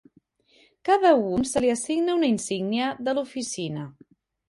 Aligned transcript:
Cada 0.89 1.11
un 1.35 1.45
se 1.51 1.63
li 1.67 1.71
assigna 1.75 2.17
una 2.23 2.33
insígnia 2.33 2.91
de 3.07 3.19
l'oficina. 3.19 3.89